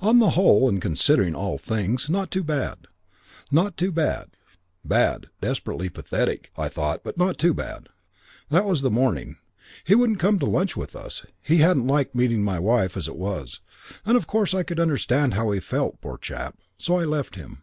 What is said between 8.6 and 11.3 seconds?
was the morning. He wouldn't come to lunch with us.